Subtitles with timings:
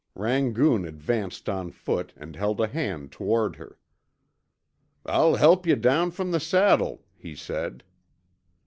[0.15, 3.77] Rangoon advanced on foot, and held a hand toward her.
[5.05, 7.83] "I'll help yuh down from the saddle," he said.